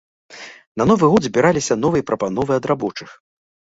[0.81, 3.09] На новы год збіраліся новыя прапановы ад рабочых.